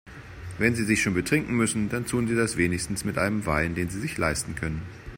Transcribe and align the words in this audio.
Wenn 0.57 0.73
Sie 0.73 0.83
sich 0.83 0.99
schon 0.99 1.13
betrinken 1.13 1.55
müssen, 1.55 1.89
dann 1.89 2.07
tun 2.07 2.27
Sie 2.27 2.33
das 2.35 2.57
wenigstens 2.57 3.05
mit 3.05 3.19
einem 3.19 3.45
Wein, 3.45 3.75
den 3.75 3.89
Sie 3.91 3.99
sich 4.01 4.17
leisten 4.17 4.55
können. 4.55 4.81